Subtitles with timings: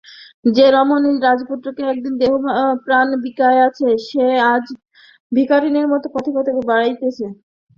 [0.55, 4.65] যে রমণী যুবরাজকে একদিন দেহপ্রাণ বিকাইয়াছে সে আজ
[5.31, 7.25] ভিখারিনীর মতো পথে পথে বেড়াইতেছে।